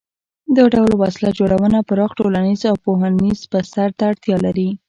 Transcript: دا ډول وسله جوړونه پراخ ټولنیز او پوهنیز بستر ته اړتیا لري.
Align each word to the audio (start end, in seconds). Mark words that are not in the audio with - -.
دا 0.55 0.63
ډول 0.73 0.91
وسله 1.03 1.29
جوړونه 1.39 1.77
پراخ 1.89 2.11
ټولنیز 2.19 2.61
او 2.71 2.75
پوهنیز 2.85 3.39
بستر 3.51 3.89
ته 3.97 4.03
اړتیا 4.11 4.37
لري. 4.45 4.69